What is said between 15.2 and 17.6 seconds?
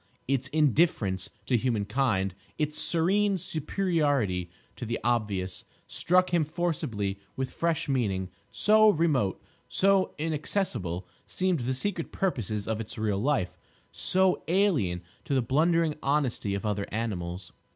to the blundering honesty of other animals.